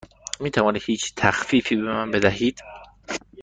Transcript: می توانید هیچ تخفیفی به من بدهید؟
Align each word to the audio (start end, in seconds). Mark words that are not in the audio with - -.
می 0.39 0.51
توانید 0.51 0.81
هیچ 0.85 1.13
تخفیفی 1.15 1.75
به 1.75 1.81
من 1.93 2.11
بدهید؟ 2.11 2.59